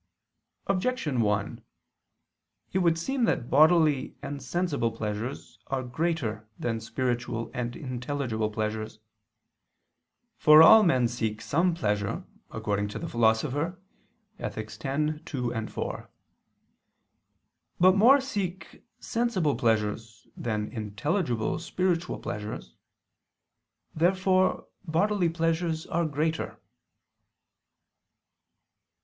[0.65, 1.61] Objection 1:
[2.73, 8.97] It would seem that bodily and sensible pleasures are greater than spiritual and intelligible pleasures.
[10.39, 13.79] For all men seek some pleasure, according to the Philosopher
[14.39, 14.73] (Ethic.
[14.83, 16.09] x, 2, 4).
[17.79, 22.73] But more seek sensible pleasures, than intelligible spiritual pleasures.
[23.93, 26.59] Therefore bodily pleasures are greater.